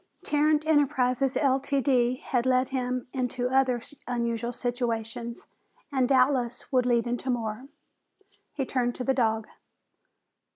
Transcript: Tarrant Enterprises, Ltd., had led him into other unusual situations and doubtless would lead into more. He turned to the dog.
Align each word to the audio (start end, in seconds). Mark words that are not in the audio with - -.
Tarrant 0.23 0.65
Enterprises, 0.65 1.35
Ltd., 1.39 2.21
had 2.21 2.47
led 2.47 2.69
him 2.69 3.05
into 3.13 3.49
other 3.55 3.83
unusual 4.07 4.51
situations 4.51 5.45
and 5.91 6.09
doubtless 6.09 6.71
would 6.71 6.87
lead 6.87 7.05
into 7.05 7.29
more. 7.29 7.67
He 8.55 8.65
turned 8.65 8.95
to 8.95 9.03
the 9.03 9.13
dog. 9.13 9.45